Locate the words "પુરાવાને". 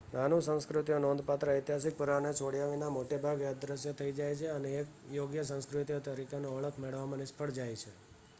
1.97-2.31